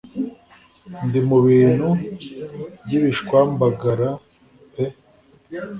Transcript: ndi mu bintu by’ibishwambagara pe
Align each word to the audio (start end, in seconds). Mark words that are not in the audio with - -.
ndi 1.05 1.19
mu 1.27 1.37
bintu 1.47 1.87
by’ibishwambagara 2.83 4.09
pe 4.71 4.85